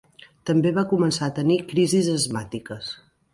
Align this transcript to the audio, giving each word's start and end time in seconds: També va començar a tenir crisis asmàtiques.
També 0.49 0.71
va 0.77 0.83
començar 0.93 1.27
a 1.27 1.33
tenir 1.41 1.59
crisis 1.73 2.11
asmàtiques. 2.15 2.91